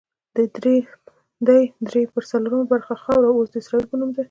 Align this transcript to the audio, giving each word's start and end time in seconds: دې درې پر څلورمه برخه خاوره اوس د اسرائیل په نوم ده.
دې 1.45 1.59
درې 1.87 2.01
پر 2.13 2.23
څلورمه 2.31 2.65
برخه 2.73 2.95
خاوره 3.03 3.29
اوس 3.31 3.47
د 3.51 3.55
اسرائیل 3.61 3.85
په 3.89 3.95
نوم 3.99 4.09
ده. 4.15 4.19